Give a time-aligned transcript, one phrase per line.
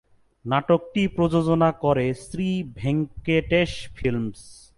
[0.45, 4.61] নাটকটি প্রযোজনা করে শ্রী ভেঙ্কটেশ ফিল্মস।